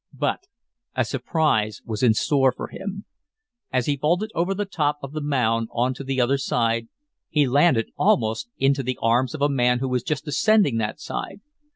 [0.17, 0.47] But
[0.95, 3.05] a surprise was in store for him.
[3.71, 6.87] As he vaulted over the top of the mound on to the other side,
[7.29, 11.41] he landed almost into the arms of a man who was just ascending that side.